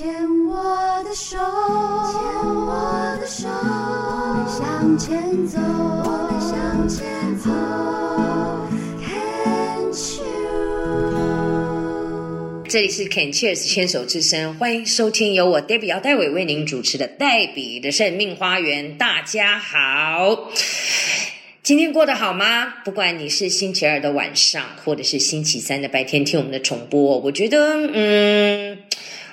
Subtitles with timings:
[0.00, 0.08] 牵
[0.48, 0.56] 我
[1.04, 2.16] 的手，牵
[2.56, 2.72] 我
[3.20, 7.04] 的手，我们向前走，我们向前
[7.38, 7.50] 走。
[9.04, 9.92] Can't
[12.56, 12.64] you？
[12.66, 18.94] 这里是 Can Cheers 牵手之声，欢迎收听由我 Debbie 姚戴伟为您主持的《黛比的生命花园》。
[18.96, 20.50] 大家好，
[21.62, 22.76] 今天过得好吗？
[22.86, 28.78] 不管你是星期二的晚上，或者是星期三的白天听我们的重播，我觉得，嗯，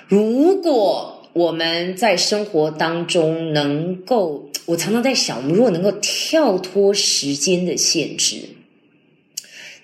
[0.08, 8.40] 如果我们在生活当中能够，我常常在想，我们如果能够跳脱时间的限制。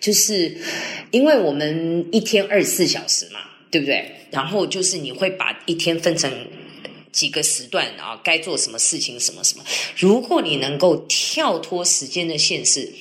[0.01, 0.59] 就是
[1.13, 4.05] 因为我们一天二十四小时嘛，对不对？
[4.31, 6.31] 然后就是你会把一天分成
[7.11, 9.65] 几个时段啊，该做什么事情，什么什么。
[9.97, 12.93] 如果你能够跳脱时间的限制，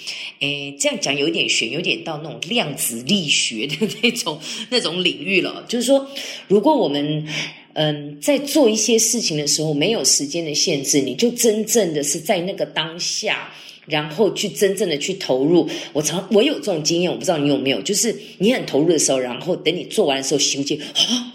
[0.44, 5.64] 诶，这样讲有点悬，有点到那种量子力学的那种那种领域了。
[5.70, 6.08] 就是说，
[6.48, 7.26] 如果我们
[7.74, 13.54] 嗯在做一些事情的时候没有时间的限制，你就真正的是在那个当下。
[13.86, 21.34] 然后去真正的去投入，我常我有这种经验，我不知道你有没有，就是你很投入的时候，然后等你做完的时候，休息啊，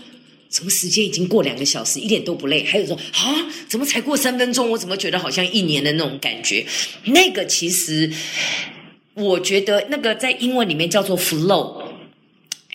[0.49, 2.65] 怎么时间已经过两个小时，一点都不累？
[2.65, 4.71] 还有说啊，怎么才过三分钟？
[4.71, 6.65] 我怎么觉得好像一年的那种感觉？
[7.05, 8.11] 那个其实，
[9.19, 11.83] 我觉得那个在英文里面叫做 flow。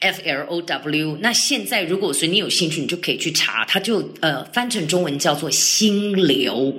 [0.02, 6.75] F L O W，那现在如果说你有兴趣，你就可以去查，它就呃翻成中文叫做心流，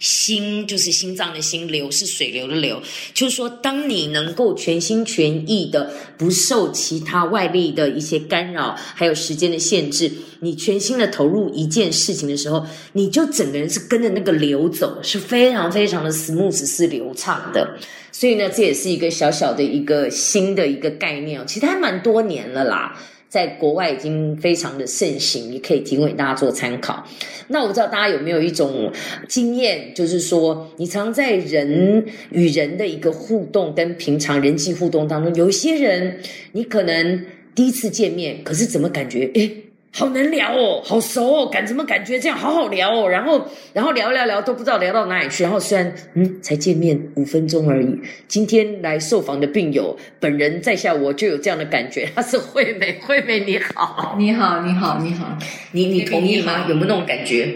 [0.00, 17.76] 心就是心脏的心，流是水流的流，就是说当你能够全心全意的不受其他外力的一些干扰，还有时间的限制，你全心的投入一件事情的时候，你就整个人是跟着那个流走，是非常非常的 smooth，是流畅的。
[18.10, 23.00] 所以呢，这也是一个小小的一个新的一个概念，其实还蛮多年了啦，
[23.32, 27.02] 在国外已经非常的盛行，也可以提供给大家做参考。
[27.48, 28.92] 那我不知道大家有没有一种
[29.26, 36.18] 经验，就是说，你常在人与人的一个互动跟平常人际互动当中，有些人
[36.52, 39.50] 你可能第一次见面，可是怎么感觉诶
[39.94, 43.08] 好能聊哦，好熟哦，感怎么感觉这样好好聊哦？
[43.08, 45.42] 然后，然后聊聊聊都不知道聊到哪里去。
[45.42, 52.08] 然后虽然嗯才见面五分钟而已，今天来受访的病友本人在下，我就有这样的感觉。
[52.14, 55.36] 他是惠美，惠美你好，你好，你好，你好，
[55.72, 56.64] 你你同意吗？
[56.68, 57.54] 有没有那种感觉？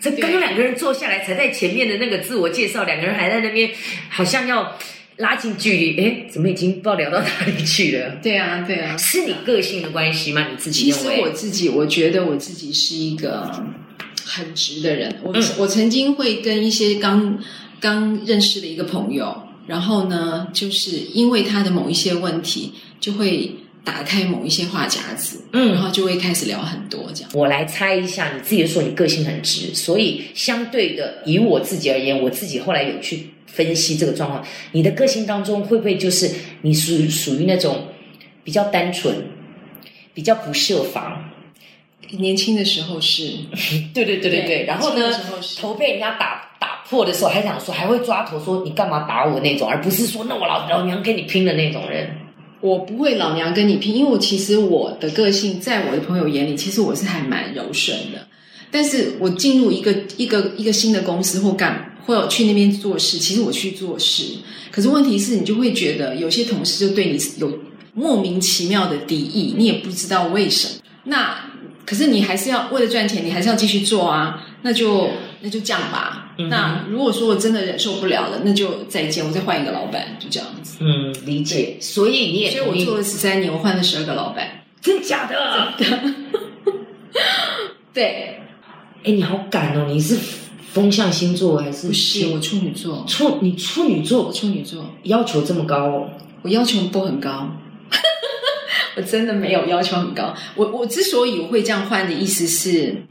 [0.00, 3.70] 这刚刚两个人坐下来，才在前面的那个自我介绍，两个人还在那边
[4.08, 4.76] 好像要
[5.18, 8.16] 拉近距离，哎，怎么已经不知道聊到哪里去了？
[8.22, 8.96] 对啊，对啊。
[8.96, 10.48] 是你个性的关系吗？
[10.50, 11.08] 你自己其实？
[11.20, 13.50] 我自己，我觉得我自己是一个
[14.24, 15.14] 很直的人。
[15.22, 17.38] 我、嗯我曾经会跟一些刚
[17.80, 23.54] 刚认识的一个朋友，然后呢，就是因为他的某一些问题，就会
[23.84, 27.30] 打开某一些话匣子，嗯然后就会开始聊很多这样。
[27.34, 36.30] 我来猜一下，你自己说你个性很直，所以相对的，以我自己而言，我自己后来有去分析这个状况，你的个性当中会不会就是
[36.62, 37.88] 你属于属于那种
[38.44, 39.14] 比较单纯、
[40.14, 41.30] 比较不设防？
[42.18, 43.32] 年轻的时候是，
[43.94, 44.64] 对对对对对。
[44.64, 45.10] 然后呢
[45.58, 52.08] 头被人家打打破的时候，还想说还会抓头说你干嘛打我那种，而不是说那我老老娘跟你拼的那种人。
[52.62, 58.26] 我不会老娘跟你拼，因为我其实我的个性，在我的朋友眼里，其实我是还蛮柔顺的。
[58.70, 64.38] 但是我进入一个一个一个新的公司或干或去那边做事，其实我去做事，
[64.70, 67.58] 可是问题是你就会觉得有些同事就对你有
[67.92, 70.74] 莫名其妙的敌意，你也不知道为什么。
[71.04, 71.50] 那
[71.84, 76.21] 可是你还是要为了赚钱，你还是要继续做啊，那就那就这样吧。
[76.38, 80.78] 嗯那如果说我真的忍受不了了，那就再见，我再换一个老板，就这样子。
[80.80, 81.76] 嗯，理解。
[81.80, 84.64] 所以你也所以我做了十三年，我换了十二个老板。
[84.80, 85.72] 真假的？
[85.78, 86.14] 真的
[87.94, 88.40] 对，
[89.04, 89.86] 哎，你好敢哦！
[89.88, 90.18] 你是
[90.72, 91.86] 风象星座还是？
[91.86, 96.10] 不是我处女座，处你处女我座处女座，要求这么高哦？
[96.40, 97.48] 我要求不很高，
[98.96, 100.34] 我真的没有要求很高。
[100.56, 103.04] 我我之所以我会这样换的意思是，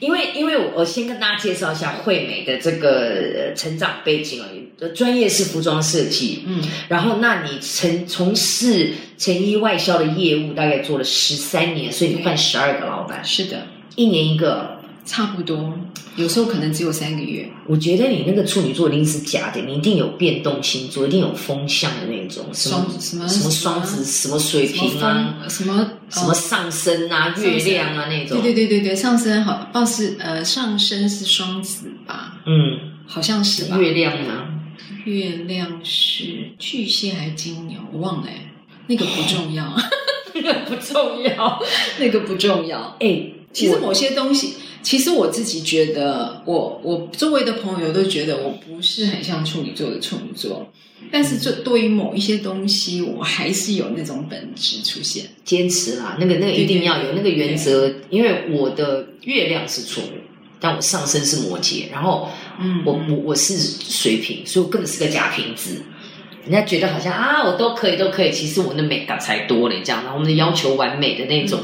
[0.00, 14.81] 因为因为我我先跟大家介绍一下惠美的这个呃成长背景而已，呃专业是服装设计，嗯，然后那你从从事成衣外销的业务大概做了十三年，所以你换十二个老板，是的，一年一个。
[15.04, 15.72] 差不多，
[16.16, 17.48] 有时候可能只有三个月。
[17.66, 28.40] 我觉得你那个处女座一定是假的，你一定有变动星座，一定有风向的那种，什么什么什么双子，什么水瓶啊，什么什么哦上升啊、月亮啊那种。
[28.40, 32.40] 对对对对对，上升好，报是呃上升是双子吧？
[32.46, 33.76] 嗯，好像是吧？
[33.78, 34.48] 月亮呢？
[35.04, 37.80] 月亮是巨蟹还是金牛？
[37.92, 38.50] 我忘了欸，
[38.86, 39.76] 那个不重要，
[40.34, 41.60] 那 个不重要。
[41.98, 42.96] 那个不重要。
[43.00, 50.72] 哎，其实某些东西，其实我自己觉得，我我周围的朋友都觉得我不是很像处女座的处女座，
[51.10, 55.26] 但是这对于某一些东西，我还是有那种本质出现。
[55.44, 60.22] 坚持啦，那个那个一定要有那个原则，因为我的月亮是处女，
[60.58, 62.28] 但我上升是摩羯，然后
[62.60, 65.82] 嗯我我我是水瓶，所以我根本是个假瓶子。
[66.44, 68.32] 人家觉得好像啊，我都可以，都可以。
[68.32, 70.02] 其实我的美感才多嘞，这样。
[70.02, 71.60] 然后我们的要求完美的那种，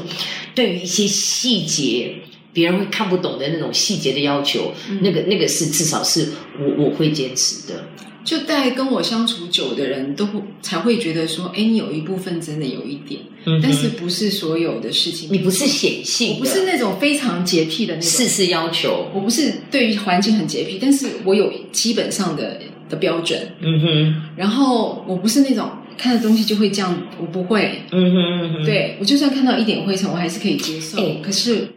[0.55, 2.15] 对于一些细节，
[2.53, 6.29] 别人会看不懂的那种细节的要求，那个那个是至少是
[6.59, 7.85] 我我会坚持的。
[8.23, 19.07] 就在跟我相处久的人都会才会觉得说，哎，你有一部分真的有一点，嗯但是不是所有的事情，你不是显性，我不是那种非常洁癖的那种，事事要求。
[19.13, 23.39] 我不是对于环境很洁癖，但是我有基本上的的标准。
[23.61, 27.81] 嗯哼，然后我不是那种看的东西就会这样，我不会。
[27.91, 28.65] 嗯哼嗯哼。
[28.65, 30.99] 对我就算看到一点灰尘，我还是可以接受。
[30.99, 31.67] 哎可是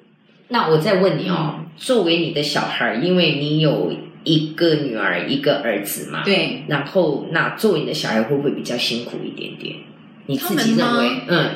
[0.48, 3.90] 那我再问你哦，作为你的小孩，因为你有
[4.24, 6.22] 一个女儿一个儿子嘛，。
[6.24, 9.76] 对然后，那作为你的小孩会不会比较辛苦一点点？
[10.26, 11.10] 你自己认为？
[11.26, 11.50] 嗯，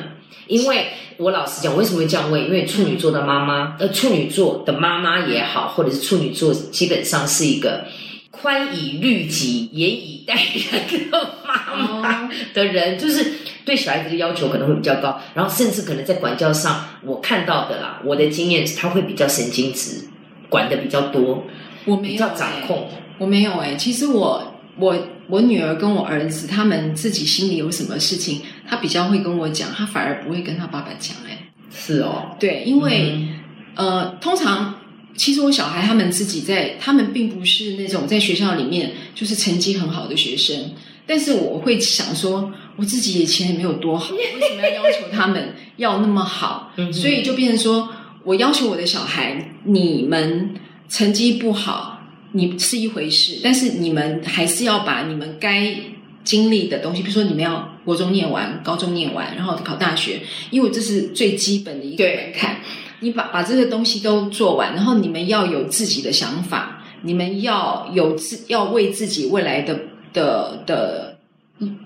[0.47, 0.87] 因为
[1.17, 2.43] 我老实讲，我为什么会这样问？
[2.43, 7.85] 因为处女座的妈妈，呃，处女座的妈妈也好，或者是处女座，基本上是一个
[8.29, 13.33] 宽以律己、严以待人的妈妈哦的人，就是
[13.65, 20.07] 对小孩子的要求可能会比较高，然后甚至可能在管教上，我看到的啦，我的经验是他会比较神经质，
[20.49, 21.45] 管的比较多，
[21.87, 22.87] 我没有、掌控。
[23.17, 24.95] 我没有哎、其实我我
[25.27, 33.33] 我女儿跟我儿子他们自己心里有什么事情，他比较会跟我讲，他反而不会跟他爸爸讲哎、是哦，对，因为、嗯。
[33.75, 34.73] 呃，通常
[35.15, 40.71] 其实我小孩他们自己在，他们并不是那种在学校里面就是成绩很好的学生，
[41.05, 46.71] 但是我会想说，我自己以前也没有多好， 为什么要要求他们要那么好？
[46.77, 47.89] 嗯所以就变成说
[48.23, 50.55] 我要求我的小孩，你们
[50.89, 52.01] 成绩不好，
[52.31, 55.75] 你是一回事，但是你们还是要把你们该。
[56.23, 60.19] 经历的东西，比如说你们要国中念完，高中念完，然后考大学，
[60.49, 62.57] 因为这是最基本的一个对门槛。
[62.99, 69.79] 你把把这个东西都做完，然后你们要有自己的想法，你们要有自要为自己未来的
[70.11, 71.17] 的的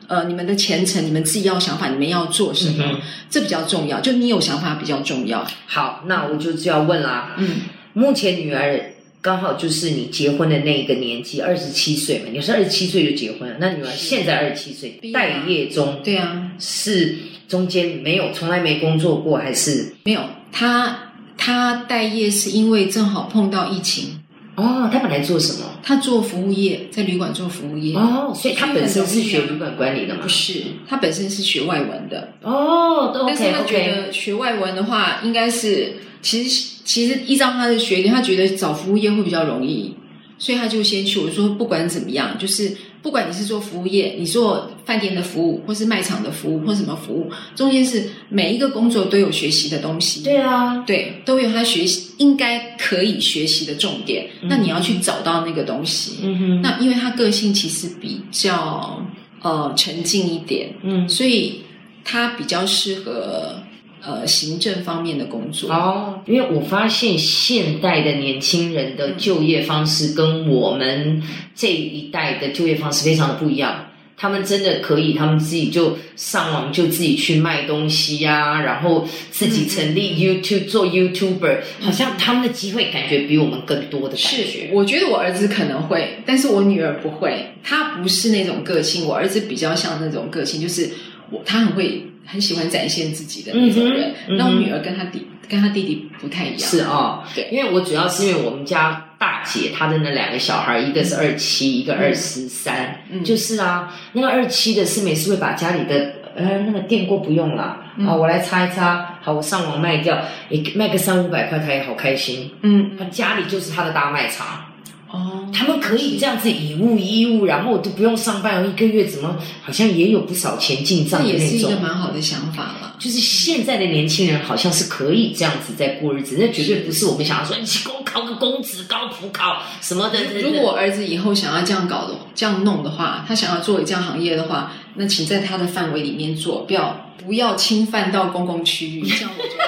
[0.07, 3.00] 呃你们的前程，你们自己要想法，你们要做什么，嗯
[3.30, 4.00] 这比较重要。
[4.00, 5.45] 就你有想法比较重要。
[5.68, 7.36] 好，那我就就要问啦。
[7.38, 7.57] 嗯，
[7.94, 8.91] 目前女儿
[9.22, 17.16] 刚好就是你结婚的那一个年纪，二十七岁嘛，你是二十七岁就结婚了，那女儿现在二十七岁，待业中，对啊，是
[17.48, 19.94] 中间没有从来没工作过，还是？
[20.06, 20.22] 没有
[20.52, 24.21] 她她待业是因为正好碰到疫情，
[24.56, 25.65] 哦，他本来做什么？
[25.81, 27.95] 他做服务业，在旅馆做服务业。
[27.95, 30.30] 哦，所以他本身是学旅馆管理的吗不？
[30.30, 39.95] 是，他本身是学外文的，哦，都但是他觉得学外文的话，应该是其实其实依照他的学历，他觉得找服务业会比较容易，
[40.42, 41.20] 所以他就先去。
[41.20, 50.24] 我说不管怎么样，就是不管你是做服务业，你做饭店的服务，或是卖场的服务，或什么服务，中间是每一个工作都有学习的东西。
[50.24, 54.32] 对啊，对，都有他学习应该可以学习的重点。
[54.42, 56.18] 那你要去找到那个东西。
[56.24, 59.06] 嗯哼，那因为他个性其实比较
[59.44, 61.62] 呃沉静一点，嗯，所以
[62.04, 63.61] 他比较适合
[64.03, 65.71] 呃行政方面的工作。
[65.71, 71.22] 哦，因为我发现现代的年轻人的就业方式跟我们
[71.55, 73.88] 这一代的就业方式非常的不一样。
[74.17, 84.70] 他们真的可以，他们自己就上网就自己去卖东西呀、然后自己成立 YouTube 做 YouTuber，好像他们的机会感觉比我们更多的感是，。
[84.74, 87.48] 我觉得我儿子可能会，但是我女儿不会。
[87.63, 90.88] 她不是那种个性，我儿子比较像那种个性，就是
[91.32, 94.14] 我他很会很喜欢展现自己的那种人。
[94.28, 96.60] 嗯那我女儿跟她弟跟她弟弟不太一样。
[96.60, 97.50] 是哦，对。
[97.52, 103.24] 因为我主要是因为我们家大姐她的那两个小孩，一个是二七，一个二十三，嗯。
[103.24, 108.08] 就是啊，那个二七的是每次会把家里的呃那个电锅不用了，嗯。
[108.08, 110.18] 啊，我来擦一擦，好，我上网卖掉，
[110.50, 112.52] 也卖个三五百块，他也好开心。
[112.62, 112.92] 嗯。
[112.98, 114.71] 他家里就是他的大卖场，
[115.12, 121.58] 哦，他们可以这样子以物易物，然后都不用上班，一个月怎么好像也有不少钱进账也是。
[121.58, 122.96] 一个蛮好的想法了。
[122.98, 130.20] 就是现在的年轻人好像是可以这样子在过日子，那绝对不是我们想要说你去给我考个公职、高普考什么的。
[130.41, 139.01] 如果我儿子以后想要这样搞的、这样弄的话，他想要做这样行业的话，那请在他的范围里面做，不要不要侵犯到公共区域。
[139.01, 139.62] 这样我觉得。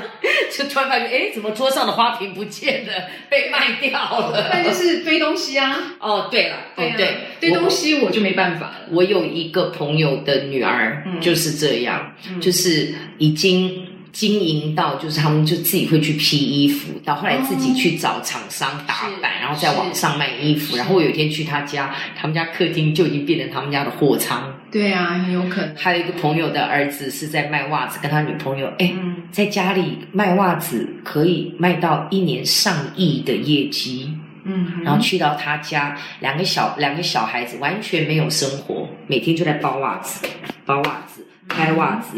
[0.51, 2.93] 就突然发现，哎，怎么桌上的花瓶不见了，
[3.29, 3.91] 被卖掉
[4.29, 4.49] 了？
[4.53, 8.75] 那就是堆东西啊，哦，对了，对啊对，堆东西我就没办法了。
[8.91, 20.75] 我有一个朋友的女儿嗯就是这样，嗯就是已经经营到就是他们就自己会去批衣服，到后来自己去找厂商打版，是然后在网上卖衣服。
[20.75, 24.53] 然后我有一天去他家，他们家客厅就已经变成他们家的货仓。
[24.71, 25.75] 对啊，很有可能。
[25.75, 34.13] 还有一个朋友的儿子是在卖袜子，跟他女朋友，哎，嗯，在家里卖袜子可以卖到一年上亿的业绩。
[34.43, 40.25] 嗯，然后去到他家，两个小两个小孩子完全没有生活，每天就在包袜子、
[40.65, 42.17] 包袜子、拍袜子、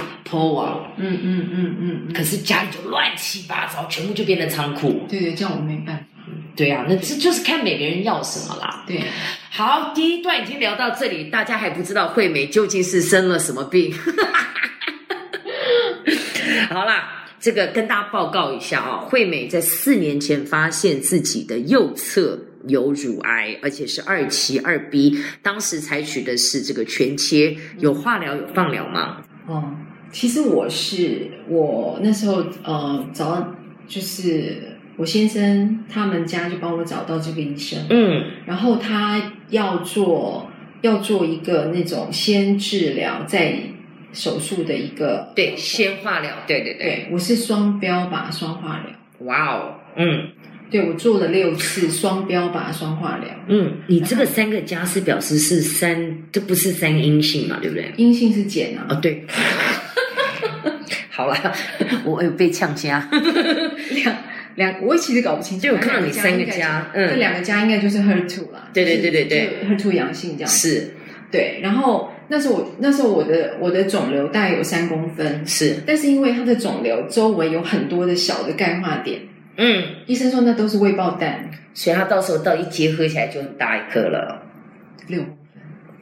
[0.97, 5.05] 嗯嗯嗯嗯，可是家里就乱七八糟，全部就变成仓库。
[5.09, 6.03] 对对，这样我没办法。
[6.55, 8.83] 对啊，那这就是看每个人要什么啦。
[8.87, 9.01] 对，
[9.49, 13.93] 好，第一段已经聊到这里，大家还不知道惠美究竟是生了什么病。
[16.69, 29.17] 好啦，这个跟大家报告一下啊、惠美在四年前发现自己的右侧有乳癌，而且是二期二 B，当时采取的是这个全切，有化疗有放疗吗？
[29.47, 29.75] 哦，
[30.13, 33.53] 其实我是我那时候呃找到
[33.87, 38.23] 就是我先生他们家就帮我找到这个医生，嗯。
[38.45, 40.49] 然后他要做
[40.81, 43.57] 要做一个那种先治疗再
[44.13, 50.29] 手术的一个，对，先化疗，对对对，对我是双标靶双化疗，哇哦，嗯。
[50.71, 57.93] 对我做了六次双标靶双化疗，嗯，你这个三个加是表示是三，这不是三阴性嘛，对不对？
[57.95, 59.23] 阴性是减啊，哦，对。
[61.15, 61.35] 好了，
[62.03, 63.07] 我有被呛家。
[63.93, 64.15] 两
[64.55, 67.07] 两我其实搞不清楚，就有看到你三个加嗯。
[67.09, 70.49] 这两个加应该就是 her two 啦，对对对对对，her two 阳性这样。
[70.49, 70.91] 是。
[71.31, 79.19] 对，然后那时候我那时候我的我的肿瘤大概有三公分，是，但是因为它的肿瘤周围有很多的小的钙化点，
[79.57, 84.43] 嗯，医生说那都是未爆弹，所以它到时候到一结合起来就很大一颗了。
[85.07, 85.23] 六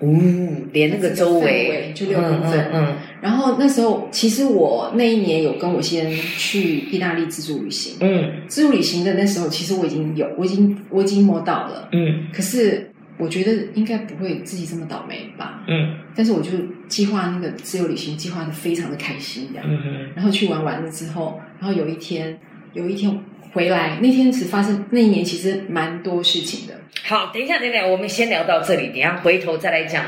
[0.02, 0.48] 公分。
[0.48, 2.60] 哦，连那个周围就六公分。
[2.74, 2.96] 嗯嗯。
[3.22, 8.42] 然后那时候其实我那一年有跟我先去意大利自助旅行，嗯。
[8.48, 12.26] 自助旅行的那时候其实我已经有我已经我已经摸到了，嗯。
[12.34, 15.96] 可是我觉得应该不会自己这么倒霉吧，嗯。
[16.16, 16.50] 但是我就
[16.88, 19.66] 计划那个自由旅行计划的非常的开心这样。
[19.70, 22.38] 嗯嗯然后去玩完了之后，然后有一天，
[22.74, 23.18] 有一天
[23.54, 26.74] 回来，那天只发生那一年其实蛮多事情的。
[27.04, 30.06] 好，等一下，等一下，我们先聊到这里，等一下回头再来讲。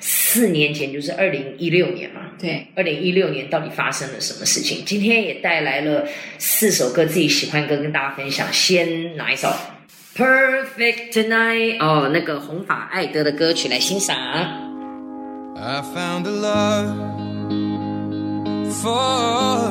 [0.00, 4.84] 四年前就是二零一六年嘛，对，二零一六年到底发生了什么事情？
[4.84, 6.04] 今天也带来了
[6.38, 8.46] 四首歌，自己喜欢歌跟大家分享。
[8.52, 9.48] 先哪一首
[10.16, 14.16] ？Perfect Tonight 哦，那个红发艾德的歌曲来欣赏。
[15.56, 16.92] I found a love
[18.70, 19.70] for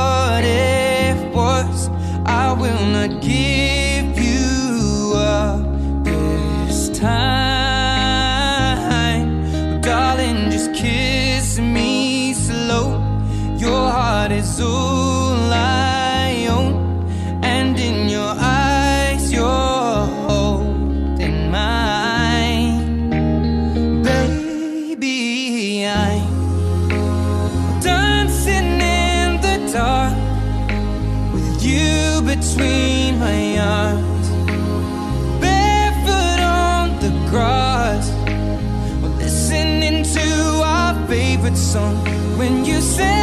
[3.07, 5.65] not give you up
[6.03, 7.21] this time.
[9.71, 13.01] But darling, just kiss me slow.
[13.57, 14.90] Your heart is all
[42.65, 43.20] you say